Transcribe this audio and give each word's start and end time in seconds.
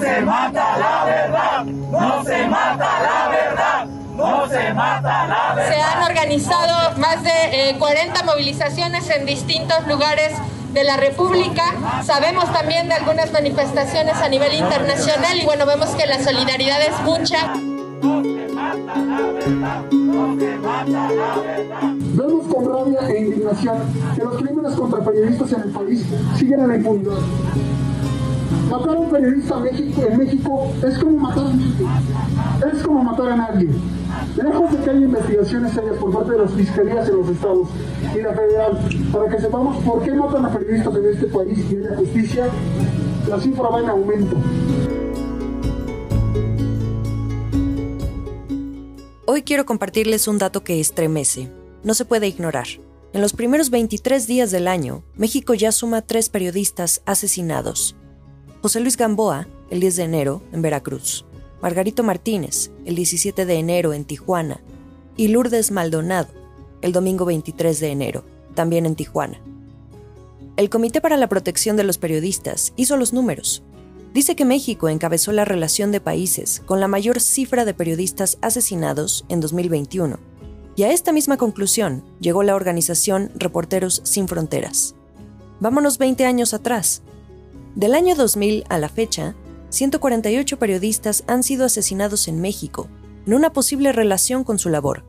no 0.00 0.06
se 0.06 0.20
mata 0.22 0.78
la 0.78 1.04
verdad, 1.04 1.64
no 1.64 2.24
se 2.24 2.46
mata 2.46 2.88
la 3.02 3.28
verdad. 3.28 3.86
No 4.16 4.48
se 4.48 4.74
mata 4.74 5.26
la 5.26 5.54
verdad. 5.54 5.74
Se 5.74 5.80
han 5.80 6.02
organizado 6.02 6.96
más 6.98 7.22
de 7.22 7.76
40 7.78 8.20
eh, 8.20 8.24
movilizaciones 8.24 9.08
en 9.10 9.24
distintos 9.24 9.86
lugares 9.86 10.32
de 10.72 10.84
la 10.84 10.96
República. 10.96 11.74
Sabemos 12.04 12.52
también 12.52 12.88
de 12.88 12.94
algunas 12.94 13.32
manifestaciones 13.32 14.16
a 14.16 14.28
nivel 14.28 14.54
internacional 14.54 15.38
y 15.38 15.44
bueno, 15.44 15.64
vemos 15.66 15.88
que 15.90 16.06
la 16.06 16.22
solidaridad 16.22 16.80
es 16.82 17.00
mucha. 17.02 17.54
Vemos 22.14 22.46
con 22.46 22.72
rabia 22.72 23.08
e 23.08 23.20
indignación 23.20 23.78
que 24.14 24.22
los 24.22 24.36
crímenes 24.36 24.74
contra 24.74 25.00
periodistas 25.00 25.52
en 25.52 25.62
el 25.62 25.70
país 25.70 26.04
siguen 26.38 26.60
en 26.60 26.68
la 26.68 26.76
impunidad. 26.76 27.18
Matar 28.68 28.96
a 28.96 29.00
un 29.00 29.10
periodista 29.10 29.56
en 29.56 30.18
México, 30.18 30.72
es 30.86 30.98
como 30.98 31.18
matar 31.18 31.46
a 31.46 31.52
nadie. 31.52 32.72
Es 32.72 32.82
como 32.82 33.04
matar 33.04 33.28
a 33.28 33.36
nadie. 33.36 33.68
Lejos 34.36 34.72
de 34.72 34.78
que 34.78 34.90
haya 34.90 35.00
investigaciones 35.00 35.72
serias 35.72 35.96
por 35.96 36.12
parte 36.12 36.32
de 36.32 36.38
las 36.38 36.52
fiscalías 36.52 37.08
en 37.08 37.16
los 37.16 37.28
estados 37.28 37.68
y 38.14 38.22
la 38.22 38.32
federal 38.32 38.78
para 39.12 39.28
que 39.28 39.40
sepamos 39.40 39.76
por 39.84 40.02
qué 40.02 40.12
matan 40.12 40.44
a 40.44 40.52
periodistas 40.52 40.94
en 40.96 41.06
este 41.06 41.26
país 41.26 41.58
y 41.70 41.74
en 41.74 41.84
la 41.84 41.96
justicia, 41.96 42.48
la 43.28 43.40
cifra 43.40 43.68
va 43.68 43.80
en 43.80 43.88
aumento. 43.88 44.36
Hoy 49.26 49.42
quiero 49.42 49.64
compartirles 49.64 50.26
un 50.26 50.38
dato 50.38 50.64
que 50.64 50.80
estremece. 50.80 51.52
No 51.84 51.94
se 51.94 52.04
puede 52.04 52.26
ignorar. 52.26 52.66
En 53.12 53.20
los 53.20 53.32
primeros 53.32 53.70
23 53.70 54.26
días 54.26 54.50
del 54.50 54.68
año, 54.68 55.04
México 55.14 55.54
ya 55.54 55.72
suma 55.72 56.02
tres 56.02 56.28
periodistas 56.28 57.02
asesinados. 57.06 57.96
José 58.62 58.80
Luis 58.80 58.96
Gamboa, 58.96 59.46
el 59.70 59.80
10 59.80 59.96
de 59.96 60.02
enero, 60.04 60.42
en 60.52 60.62
Veracruz. 60.62 61.24
Margarito 61.62 62.02
Martínez, 62.02 62.70
el 62.84 62.94
17 62.94 63.46
de 63.46 63.54
enero, 63.54 63.92
en 63.92 64.04
Tijuana. 64.04 64.60
Y 65.16 65.28
Lourdes 65.28 65.70
Maldonado, 65.70 66.28
el 66.82 66.92
domingo 66.92 67.24
23 67.24 67.80
de 67.80 67.88
enero, 67.88 68.24
también 68.54 68.86
en 68.86 68.96
Tijuana. 68.96 69.40
El 70.56 70.70
Comité 70.70 71.00
para 71.00 71.16
la 71.16 71.28
Protección 71.28 71.76
de 71.76 71.84
los 71.84 71.98
Periodistas 71.98 72.72
hizo 72.76 72.96
los 72.96 73.12
números 73.12 73.62
dice 74.12 74.34
que 74.34 74.44
México 74.44 74.88
encabezó 74.88 75.32
la 75.32 75.44
relación 75.44 75.92
de 75.92 76.00
países 76.00 76.62
con 76.66 76.80
la 76.80 76.88
mayor 76.88 77.20
cifra 77.20 77.64
de 77.64 77.74
periodistas 77.74 78.38
asesinados 78.42 79.24
en 79.28 79.40
2021. 79.40 80.18
Y 80.76 80.82
a 80.84 80.92
esta 80.92 81.12
misma 81.12 81.36
conclusión 81.36 82.02
llegó 82.20 82.42
la 82.42 82.54
organización 82.54 83.30
Reporteros 83.34 84.00
Sin 84.04 84.28
Fronteras. 84.28 84.94
Vámonos 85.60 85.98
20 85.98 86.24
años 86.24 86.54
atrás. 86.54 87.02
Del 87.74 87.94
año 87.94 88.14
2000 88.16 88.64
a 88.68 88.78
la 88.78 88.88
fecha, 88.88 89.34
148 89.70 90.58
periodistas 90.58 91.24
han 91.28 91.42
sido 91.42 91.64
asesinados 91.64 92.26
en 92.26 92.40
México, 92.40 92.88
en 93.26 93.34
una 93.34 93.52
posible 93.52 93.92
relación 93.92 94.42
con 94.42 94.58
su 94.58 94.68
labor. 94.68 95.04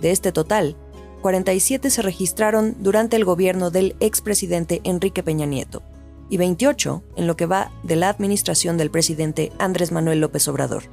De 0.00 0.10
este 0.10 0.30
total, 0.30 0.76
47 1.22 1.88
se 1.88 2.02
registraron 2.02 2.76
durante 2.80 3.16
el 3.16 3.24
gobierno 3.24 3.70
del 3.70 3.96
expresidente 4.00 4.82
Enrique 4.84 5.22
Peña 5.22 5.46
Nieto 5.46 5.82
y 6.28 6.36
28 6.36 7.02
en 7.16 7.26
lo 7.26 7.36
que 7.36 7.46
va 7.46 7.70
de 7.82 7.96
la 7.96 8.10
administración 8.10 8.76
del 8.76 8.90
presidente 8.90 9.50
Andrés 9.58 9.90
Manuel 9.90 10.20
López 10.20 10.46
Obrador. 10.48 10.84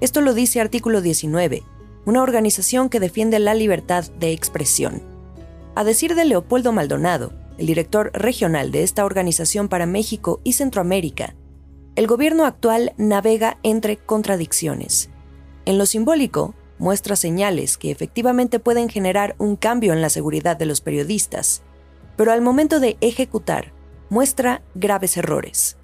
Esto 0.00 0.20
lo 0.20 0.34
dice 0.34 0.60
artículo 0.60 1.00
19, 1.00 1.62
una 2.04 2.22
organización 2.22 2.90
que 2.90 3.00
defiende 3.00 3.38
la 3.38 3.54
libertad 3.54 4.04
de 4.18 4.32
expresión. 4.32 5.02
A 5.74 5.84
decir 5.84 6.14
de 6.14 6.26
Leopoldo 6.26 6.72
Maldonado, 6.72 7.32
el 7.58 7.66
director 7.66 8.10
regional 8.14 8.70
de 8.70 8.82
esta 8.82 9.04
organización 9.04 9.68
para 9.68 9.86
México 9.86 10.40
y 10.44 10.54
Centroamérica, 10.54 11.34
el 11.96 12.06
gobierno 12.06 12.46
actual 12.46 12.92
navega 12.96 13.58
entre 13.62 13.96
contradicciones. 13.96 15.10
En 15.64 15.78
lo 15.78 15.84
simbólico, 15.84 16.54
muestra 16.78 17.16
señales 17.16 17.76
que 17.76 17.90
efectivamente 17.90 18.60
pueden 18.60 18.88
generar 18.88 19.34
un 19.38 19.56
cambio 19.56 19.92
en 19.92 20.00
la 20.00 20.08
seguridad 20.08 20.56
de 20.56 20.66
los 20.66 20.80
periodistas, 20.80 21.62
pero 22.16 22.32
al 22.32 22.40
momento 22.40 22.78
de 22.78 22.96
ejecutar, 23.00 23.72
muestra 24.10 24.62
graves 24.74 25.16
errores. 25.16 25.76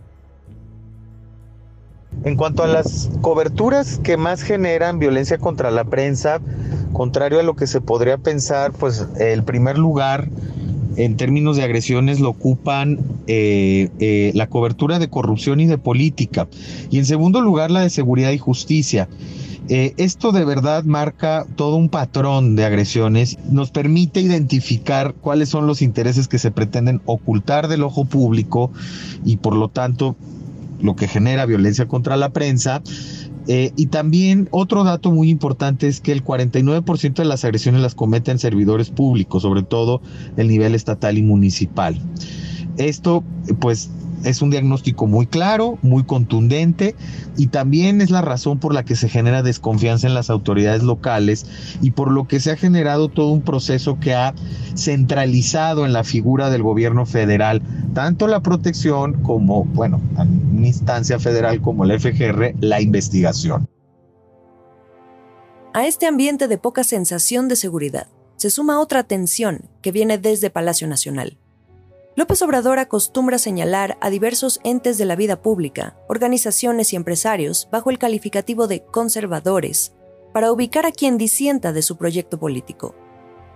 En 2.23 2.37
cuanto 2.37 2.63
a 2.63 2.69
las 2.69 3.11
coberturas 3.21 3.99
que 3.99 4.17
más 4.17 4.43
generan 4.43 5.01
violencia 5.01 5.39
contra 5.39 5.73
la 5.73 5.85
prensa, 5.85 6.41
contrario 6.93 7.41
a 7.41 7.43
lo 7.43 7.57
que 7.57 7.67
se 7.67 7.81
podría 7.81 8.19
pensar, 8.19 8.73
pues 8.73 9.07
el 9.19 9.43
primer 9.43 9.79
lugar 9.79 10.29
en 10.97 11.17
términos 11.17 11.57
de 11.57 11.65
agresiones 11.65 12.21
lo 12.21 12.31
ocupan 12.31 12.99
eh, 13.27 13.89
eh, 13.99 14.33
la 14.35 14.49
cobertura 14.49 14.99
de 14.99 15.09
corrupción 15.09 15.61
y 15.61 15.67
de 15.67 15.79
política. 15.79 16.49
Y 16.91 16.99
en 16.99 17.07
segundo 17.07 17.41
lugar, 17.41 17.71
la 17.71 17.81
de 17.81 17.91
seguridad 17.91 18.31
y 18.33 18.39
justicia. 18.39 19.09
Eh, 19.69 19.95
esto 19.97 20.33
de 20.33 20.45
verdad 20.45 20.85
marca 20.85 21.47
todo 21.57 21.77
un 21.77 21.89
patrón 21.89 22.55
de 22.55 22.67
agresiones, 22.67 23.39
nos 23.51 23.71
permite 23.71 24.21
identificar 24.21 25.15
cuáles 25.15 25.49
son 25.49 25.67
los 25.67 25.81
intereses 25.81 26.29
que 26.29 26.39
se 26.39 26.51
pretenden 26.51 27.01
ocultar 27.07 27.69
del 27.69 27.83
ojo 27.83 28.05
público 28.05 28.71
y 29.25 29.39
por 29.39 29.57
lo 29.57 29.69
tanto 29.69 30.17
lo 30.83 30.97
que 30.97 31.09
genera 31.09 31.47
violencia 31.47 31.89
contra 31.89 32.19
la 32.19 32.29
prensa. 32.29 32.83
Eh, 33.47 33.73
y 33.77 33.87
también 33.87 34.49
otro 34.51 34.85
dato 34.85 35.11
muy 35.11 35.29
importante 35.29 35.87
es 35.87 36.01
que 36.01 36.13
el 36.13 36.25
49% 36.25 37.15
de 37.15 37.25
las 37.25 37.45
agresiones 37.45 37.83
las 37.83 37.95
cometen 37.95 38.39
servidores 38.39 38.91
públicos, 38.91 39.43
sobre 39.43 39.63
todo 39.63 40.01
el 40.37 40.49
nivel 40.49 40.75
estatal 40.75 41.19
y 41.19 41.23
municipal. 41.23 42.01
Esto 42.77 43.23
pues 43.61 43.91
es 44.25 44.43
un 44.43 44.51
diagnóstico 44.51 45.07
muy 45.07 45.27
claro, 45.27 45.79
muy 45.83 46.05
contundente 46.05 46.95
y 47.37 47.49
también 47.49 48.01
es 48.01 48.11
la 48.11 48.23
razón 48.23 48.59
por 48.59 48.75
la 48.75 48.85
que 48.85 48.97
se 48.97 49.09
genera 49.09 49.43
desconfianza 49.43 50.07
en 50.07 50.15
las 50.15 50.31
autoridades 50.31 50.83
locales 50.83 51.47
y 51.81 51.93
por 51.93 52.11
lo 52.11 52.27
que 52.27 52.41
se 52.41 52.51
ha 52.51 52.57
generado 52.57 53.09
todo 53.09 53.29
un 53.29 53.43
proceso 53.43 53.99
que 54.01 54.15
ha 54.15 54.35
centralizado 54.77 55.87
en 55.87 55.93
la 55.93 56.05
figura 56.05 56.51
del 56.51 56.63
gobierno 56.63 57.07
federal 57.07 57.63
tanto 57.95 58.27
la 58.27 58.41
protección 58.41 59.23
como, 59.23 59.65
bueno, 59.65 60.01
en 60.19 60.57
una 60.57 60.67
instancia 60.67 61.19
federal 61.19 61.61
como 61.61 61.85
la 61.85 61.99
FGR, 61.99 62.55
la 62.61 62.81
investigación. 62.81 63.69
A 65.73 65.87
este 65.87 66.07
ambiente 66.07 66.49
de 66.49 66.59
poca 66.59 66.85
sensación 66.85 67.49
de 67.49 67.57
seguridad 67.57 68.09
se 68.37 68.51
suma 68.51 68.81
otra 68.81 69.05
tensión 69.05 69.71
que 69.81 69.93
viene 69.93 70.19
desde 70.19 70.51
Palacio 70.51 70.87
Nacional 70.87 71.39
López 72.17 72.43
Obrador 72.43 72.79
acostumbra 72.79 73.39
señalar 73.39 73.99
a 74.01 74.09
diversos 74.09 74.61
entes 74.63 74.99
de 74.99 75.05
la 75.05 75.17
vida 75.17 75.43
pública, 75.43 75.97
organizaciones 76.09 76.93
y 76.93 76.97
empresarios 76.97 77.69
bajo 77.73 77.91
el 77.91 77.99
calificativo 77.99 78.69
de 78.69 78.85
conservadores, 78.85 79.95
para 80.33 80.53
ubicar 80.53 80.87
a 80.87 80.93
quien 80.93 81.19
disienta 81.19 81.73
de 81.73 81.83
su 81.83 81.97
proyecto 81.97 82.39
político. 82.39 82.95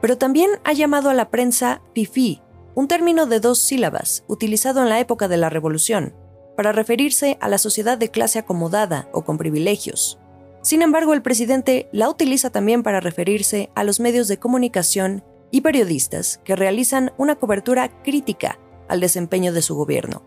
Pero 0.01 0.19
también 0.19 0.51
ha 0.65 0.73
llamado 0.73 1.09
a 1.09 1.15
la 1.15 1.31
prensa 1.31 1.83
FIFI, 1.95 2.43
un 2.75 2.89
término 2.89 3.27
de 3.27 3.39
dos 3.39 3.61
sílabas 3.61 4.25
utilizado 4.27 4.83
en 4.83 4.89
la 4.89 4.99
época 4.99 5.29
de 5.29 5.37
la 5.37 5.51
Revolución, 5.51 6.15
para 6.57 6.73
referirse 6.73 7.39
a 7.41 7.49
la 7.49 7.59
sociedad 7.59 7.97
de 7.97 8.11
clase 8.11 8.41
acomodada 8.41 9.09
o 9.13 9.25
con 9.25 9.39
privilegios. 9.39 10.19
Sin 10.63 10.83
embargo, 10.83 11.15
el 11.15 11.23
presidente 11.23 11.89
la 11.93 12.11
utiliza 12.11 12.51
también 12.51 12.83
para 12.83 12.99
referirse 12.99 13.71
a 13.77 13.85
los 13.85 14.01
medios 14.01 14.27
de 14.27 14.39
comunicación 14.39 15.23
y 15.51 15.61
periodistas 15.63 16.41
que 16.45 16.57
realizan 16.57 17.13
una 17.17 17.37
cobertura 17.37 18.03
crítica 18.03 18.59
al 18.89 19.01
desempeño 19.01 19.53
de 19.53 19.63
su 19.63 19.75
gobierno. 19.75 20.23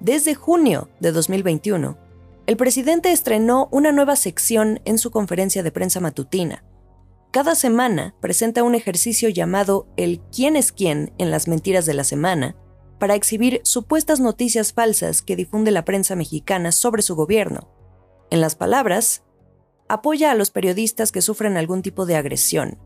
Desde 0.00 0.34
junio 0.34 0.88
de 1.00 1.12
2021, 1.12 1.96
el 2.46 2.56
presidente 2.56 3.12
estrenó 3.12 3.68
una 3.72 3.92
nueva 3.92 4.14
sección 4.14 4.80
en 4.84 4.98
su 4.98 5.10
conferencia 5.10 5.62
de 5.62 5.72
prensa 5.72 6.00
matutina. 6.00 6.64
Cada 7.32 7.54
semana 7.54 8.14
presenta 8.20 8.62
un 8.62 8.74
ejercicio 8.74 9.28
llamado 9.28 9.88
el 9.96 10.20
quién 10.34 10.56
es 10.56 10.70
quién 10.70 11.12
en 11.18 11.30
las 11.30 11.48
mentiras 11.48 11.86
de 11.86 11.94
la 11.94 12.04
semana 12.04 12.56
para 12.98 13.14
exhibir 13.14 13.60
supuestas 13.64 14.20
noticias 14.20 14.72
falsas 14.72 15.22
que 15.22 15.36
difunde 15.36 15.70
la 15.70 15.84
prensa 15.84 16.14
mexicana 16.16 16.72
sobre 16.72 17.02
su 17.02 17.14
gobierno. 17.14 17.68
En 18.30 18.40
las 18.40 18.54
palabras, 18.54 19.22
apoya 19.88 20.30
a 20.30 20.34
los 20.34 20.50
periodistas 20.50 21.12
que 21.12 21.22
sufren 21.22 21.56
algún 21.56 21.82
tipo 21.82 22.06
de 22.06 22.16
agresión, 22.16 22.78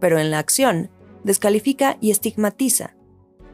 pero 0.00 0.18
en 0.18 0.30
la 0.30 0.38
acción 0.38 0.90
descalifica 1.24 1.98
y 2.00 2.10
estigmatiza. 2.10 2.96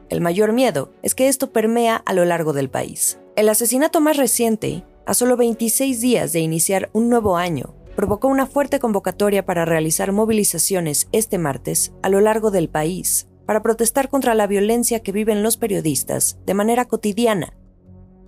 El 0.09 0.21
mayor 0.21 0.53
miedo 0.53 0.93
es 1.01 1.15
que 1.15 1.27
esto 1.27 1.51
permea 1.51 1.95
a 1.95 2.13
lo 2.13 2.25
largo 2.25 2.53
del 2.53 2.69
país. 2.69 3.19
El 3.35 3.49
asesinato 3.49 3.99
más 3.99 4.17
reciente, 4.17 4.85
a 5.05 5.13
solo 5.13 5.37
26 5.37 5.99
días 6.01 6.33
de 6.33 6.39
iniciar 6.39 6.89
un 6.93 7.09
nuevo 7.09 7.35
año, 7.37 7.75
provocó 7.95 8.27
una 8.27 8.45
fuerte 8.45 8.79
convocatoria 8.79 9.45
para 9.45 9.65
realizar 9.65 10.11
movilizaciones 10.11 11.07
este 11.11 11.37
martes 11.37 11.93
a 12.01 12.09
lo 12.09 12.21
largo 12.21 12.51
del 12.51 12.69
país 12.69 13.27
para 13.45 13.61
protestar 13.61 14.09
contra 14.09 14.35
la 14.35 14.47
violencia 14.47 15.01
que 15.01 15.11
viven 15.11 15.43
los 15.43 15.57
periodistas 15.57 16.37
de 16.45 16.53
manera 16.53 16.85
cotidiana. 16.85 17.53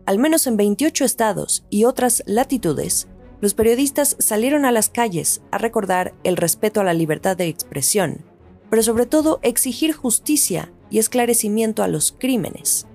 Al 0.05 0.19
menos 0.19 0.45
en 0.45 0.57
28 0.57 1.05
estados 1.05 1.65
y 1.69 1.85
otras 1.85 2.23
latitudes, 2.25 3.07
los 3.41 3.53
periodistas 3.53 4.15
salieron 4.19 4.65
a 4.65 4.71
las 4.71 4.89
calles 4.89 5.41
a 5.51 5.57
recordar 5.57 6.13
el 6.23 6.37
respeto 6.37 6.81
a 6.81 6.83
la 6.83 6.93
libertad 6.93 7.37
de 7.37 7.47
expresión, 7.47 8.25
pero 8.69 8.83
sobre 8.83 9.05
todo 9.05 9.39
exigir 9.43 9.93
justicia 9.93 10.71
y 10.89 10.99
esclarecimiento 10.99 11.83
a 11.83 11.87
los 11.87 12.11
crímenes. 12.17 12.87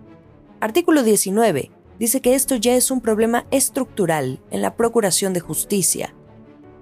Artículo 0.60 1.02
19 1.02 1.70
dice 1.98 2.20
que 2.20 2.34
esto 2.34 2.56
ya 2.56 2.74
es 2.74 2.90
un 2.90 3.00
problema 3.00 3.46
estructural 3.50 4.40
en 4.50 4.62
la 4.62 4.76
procuración 4.76 5.32
de 5.32 5.40
justicia. 5.40 6.14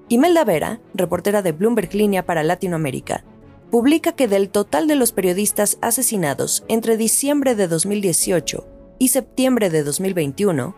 Imelda 0.09 0.45
Vera, 0.45 0.81
reportera 0.95 1.43
de 1.43 1.53
Bloomberg 1.53 1.93
Línea 1.95 2.25
para 2.25 2.43
Latinoamérica, 2.43 3.25
publica 3.71 4.13
que 4.13 4.29
del 4.29 4.49
total 4.49 4.87
de 4.87 4.97
los 4.97 5.13
periodistas 5.13 5.79
asesinados 5.83 6.65
entre 6.69 6.97
diciembre 6.97 7.55
de 7.55 7.69
2018 7.69 8.67
y 8.99 9.09
septiembre 9.09 9.71
de 9.71 9.83
2021, 9.83 10.75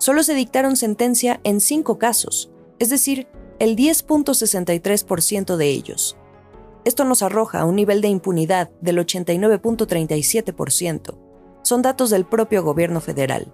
solo 0.00 0.24
se 0.24 0.34
dictaron 0.34 0.74
sentencia 0.76 1.40
en 1.44 1.60
cinco 1.60 1.98
casos, 1.98 2.50
es 2.78 2.90
decir, 2.90 3.28
el 3.58 3.76
10.63% 3.76 5.56
de 5.56 5.68
ellos. 5.68 6.16
Esto 6.86 7.04
nos 7.04 7.22
arroja 7.22 7.66
un 7.66 7.76
nivel 7.76 8.00
de 8.00 8.08
impunidad 8.08 8.70
del 8.80 8.96
89.37%. 8.98 11.18
Son 11.62 11.82
datos 11.82 12.08
del 12.08 12.24
propio 12.24 12.64
gobierno 12.64 13.02
federal. 13.02 13.52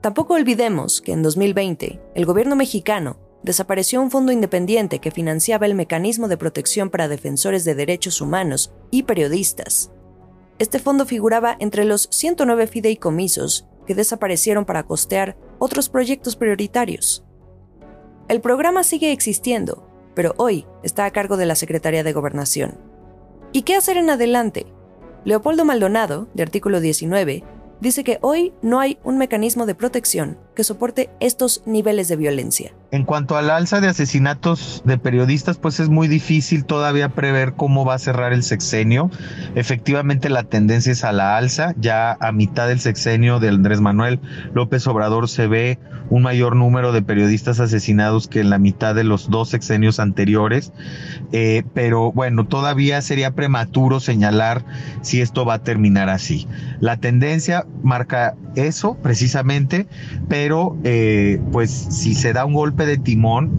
Tampoco 0.00 0.32
olvidemos 0.34 1.02
que 1.02 1.12
en 1.12 1.22
2020 1.22 2.00
el 2.14 2.24
gobierno 2.24 2.56
mexicano 2.56 3.18
desapareció 3.42 4.00
un 4.00 4.10
fondo 4.10 4.32
independiente 4.32 5.00
que 5.00 5.10
financiaba 5.10 5.66
el 5.66 5.74
mecanismo 5.74 6.28
de 6.28 6.38
protección 6.38 6.88
para 6.88 7.08
defensores 7.08 7.66
de 7.66 7.74
derechos 7.74 8.22
humanos 8.22 8.72
y 8.90 9.02
periodistas. 9.02 9.90
Este 10.58 10.78
fondo 10.78 11.04
figuraba 11.04 11.58
entre 11.60 11.84
los 11.84 12.08
109 12.10 12.66
fideicomisos 12.66 13.66
que 13.86 13.94
desaparecieron 13.94 14.64
para 14.64 14.84
costear 14.84 15.36
otros 15.58 15.88
proyectos 15.88 16.36
prioritarios. 16.36 17.24
El 18.28 18.40
programa 18.40 18.84
sigue 18.84 19.12
existiendo, 19.12 19.88
pero 20.14 20.34
hoy 20.36 20.66
está 20.82 21.04
a 21.04 21.10
cargo 21.10 21.36
de 21.36 21.46
la 21.46 21.54
Secretaría 21.54 22.04
de 22.04 22.12
Gobernación. 22.12 22.78
¿Y 23.52 23.62
qué 23.62 23.74
hacer 23.76 23.96
en 23.96 24.10
adelante? 24.10 24.66
Leopoldo 25.24 25.64
Maldonado, 25.64 26.28
de 26.34 26.42
artículo 26.42 26.80
19, 26.80 27.44
dice 27.80 28.04
que 28.04 28.18
hoy 28.20 28.52
no 28.62 28.80
hay 28.80 28.98
un 29.04 29.18
mecanismo 29.18 29.66
de 29.66 29.74
protección 29.74 30.38
que 30.58 30.64
soporte 30.64 31.08
estos 31.20 31.62
niveles 31.66 32.08
de 32.08 32.16
violencia. 32.16 32.72
En 32.90 33.04
cuanto 33.04 33.36
al 33.36 33.48
alza 33.48 33.80
de 33.80 33.86
asesinatos 33.86 34.82
de 34.84 34.98
periodistas, 34.98 35.56
pues 35.56 35.78
es 35.78 35.88
muy 35.88 36.08
difícil 36.08 36.64
todavía 36.64 37.10
prever 37.10 37.52
cómo 37.52 37.84
va 37.84 37.94
a 37.94 37.98
cerrar 38.00 38.32
el 38.32 38.42
sexenio. 38.42 39.08
Efectivamente 39.54 40.28
la 40.28 40.42
tendencia 40.42 40.90
es 40.90 41.04
a 41.04 41.12
la 41.12 41.36
alza. 41.36 41.74
Ya 41.78 42.16
a 42.18 42.32
mitad 42.32 42.66
del 42.66 42.80
sexenio 42.80 43.38
de 43.38 43.50
Andrés 43.50 43.80
Manuel 43.80 44.18
López 44.52 44.84
Obrador 44.88 45.28
se 45.28 45.46
ve 45.46 45.78
un 46.10 46.22
mayor 46.22 46.56
número 46.56 46.90
de 46.90 47.02
periodistas 47.02 47.60
asesinados 47.60 48.26
que 48.26 48.40
en 48.40 48.50
la 48.50 48.58
mitad 48.58 48.94
de 48.96 49.04
los 49.04 49.30
dos 49.30 49.50
sexenios 49.50 50.00
anteriores. 50.00 50.72
Eh, 51.30 51.62
pero 51.72 52.10
bueno, 52.10 52.46
todavía 52.46 53.00
sería 53.02 53.30
prematuro 53.30 54.00
señalar 54.00 54.64
si 55.02 55.20
esto 55.20 55.44
va 55.44 55.54
a 55.54 55.62
terminar 55.62 56.08
así. 56.08 56.48
La 56.80 56.96
tendencia 56.96 57.64
marca 57.82 58.34
eso 58.56 58.96
precisamente, 59.02 59.86
pero 60.48 60.78
eh, 60.82 61.38
pues 61.52 61.70
si 61.70 62.14
se 62.14 62.32
da 62.32 62.46
un 62.46 62.54
golpe 62.54 62.86
de 62.86 62.96
timón, 62.96 63.50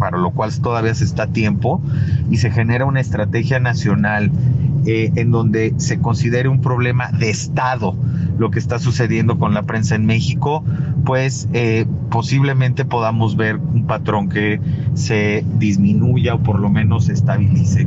para 0.00 0.18
lo 0.18 0.32
cual 0.32 0.50
todavía 0.60 0.92
se 0.92 1.04
está 1.04 1.22
a 1.22 1.26
tiempo, 1.28 1.80
y 2.28 2.38
se 2.38 2.50
genera 2.50 2.86
una 2.86 3.00
estrategia 3.00 3.60
nacional 3.60 4.32
eh, 4.86 5.12
en 5.16 5.30
donde 5.30 5.74
se 5.78 6.00
considere 6.00 6.48
un 6.48 6.60
problema 6.60 7.10
de 7.10 7.30
Estado 7.30 7.96
lo 8.38 8.50
que 8.50 8.58
está 8.58 8.78
sucediendo 8.78 9.38
con 9.38 9.54
la 9.54 9.62
prensa 9.62 9.94
en 9.94 10.06
México, 10.06 10.64
pues 11.04 11.48
eh, 11.52 11.86
posiblemente 12.10 12.84
podamos 12.84 13.36
ver 13.36 13.56
un 13.56 13.86
patrón 13.86 14.28
que 14.28 14.60
se 14.94 15.44
disminuya 15.58 16.34
o 16.34 16.42
por 16.42 16.58
lo 16.58 16.68
menos 16.68 17.06
se 17.06 17.12
estabilice. 17.12 17.86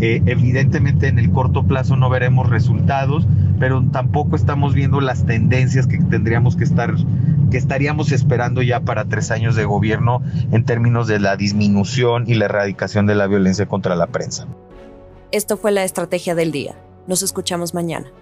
Eh, 0.00 0.22
evidentemente 0.26 1.08
en 1.08 1.18
el 1.18 1.30
corto 1.30 1.64
plazo 1.64 1.96
no 1.96 2.10
veremos 2.10 2.48
resultados, 2.48 3.26
pero 3.58 3.82
tampoco 3.84 4.36
estamos 4.36 4.74
viendo 4.74 5.00
las 5.00 5.24
tendencias 5.26 5.86
que 5.86 5.98
tendríamos 5.98 6.56
que 6.56 6.64
estar, 6.64 6.94
que 7.50 7.56
estaríamos 7.56 8.10
esperando 8.10 8.62
ya 8.62 8.80
para 8.80 9.04
tres 9.04 9.30
años 9.30 9.54
de 9.54 9.64
gobierno 9.64 10.22
en 10.50 10.64
términos 10.64 11.06
de 11.06 11.20
la 11.20 11.36
disminución 11.36 12.24
y 12.26 12.34
la 12.34 12.46
erradicación 12.46 13.06
de 13.06 13.14
la 13.14 13.26
violencia 13.28 13.66
contra 13.66 13.94
la 13.94 14.08
prensa. 14.08 14.46
Esto 15.34 15.56
fue 15.56 15.72
la 15.72 15.82
estrategia 15.82 16.36
del 16.36 16.52
día. 16.52 16.76
Nos 17.08 17.24
escuchamos 17.24 17.74
mañana. 17.74 18.12